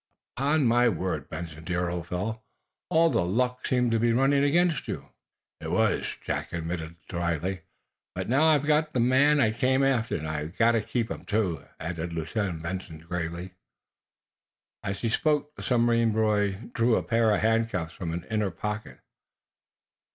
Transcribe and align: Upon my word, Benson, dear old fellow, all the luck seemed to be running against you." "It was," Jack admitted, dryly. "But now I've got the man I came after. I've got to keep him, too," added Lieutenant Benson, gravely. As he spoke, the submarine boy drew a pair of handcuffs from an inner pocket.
Upon 0.35 0.65
my 0.65 0.89
word, 0.89 1.29
Benson, 1.29 1.63
dear 1.63 1.87
old 1.87 2.07
fellow, 2.07 2.41
all 2.89 3.11
the 3.11 3.23
luck 3.23 3.67
seemed 3.67 3.91
to 3.91 3.99
be 3.99 4.11
running 4.11 4.43
against 4.43 4.87
you." 4.87 5.09
"It 5.59 5.69
was," 5.69 6.15
Jack 6.25 6.53
admitted, 6.53 6.95
dryly. 7.07 7.61
"But 8.15 8.27
now 8.27 8.47
I've 8.47 8.65
got 8.65 8.93
the 8.93 8.99
man 8.99 9.39
I 9.39 9.51
came 9.51 9.83
after. 9.83 10.25
I've 10.25 10.57
got 10.57 10.71
to 10.71 10.81
keep 10.81 11.11
him, 11.11 11.23
too," 11.23 11.65
added 11.79 12.13
Lieutenant 12.13 12.63
Benson, 12.63 12.97
gravely. 12.97 13.51
As 14.81 15.01
he 15.01 15.09
spoke, 15.09 15.53
the 15.55 15.61
submarine 15.61 16.13
boy 16.13 16.53
drew 16.73 16.95
a 16.95 17.03
pair 17.03 17.31
of 17.35 17.41
handcuffs 17.41 17.93
from 17.93 18.11
an 18.11 18.25
inner 18.31 18.49
pocket. 18.49 19.01